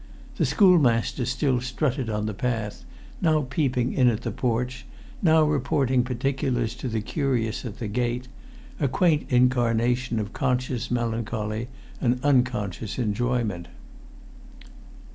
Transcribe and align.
The 0.37 0.47
schoolmaster 0.47 1.25
still 1.27 1.61
strutted 1.61 2.09
on 2.09 2.25
the 2.25 2.33
path, 2.33 2.85
now 3.21 3.41
peeping 3.47 3.93
in 3.93 4.07
at 4.07 4.23
the 4.23 4.31
porch, 4.31 4.83
now 5.21 5.43
reporting 5.43 6.01
particulars 6.03 6.73
to 6.77 6.87
the 6.87 7.01
curious 7.01 7.65
at 7.65 7.77
the 7.77 7.87
gate: 7.87 8.27
a 8.79 8.87
quaint 8.87 9.31
incarnation 9.31 10.17
of 10.17 10.33
conscious 10.33 10.89
melancholy 10.89 11.67
and 12.01 12.19
unconscious 12.25 12.97
enjoyment. 12.97 13.67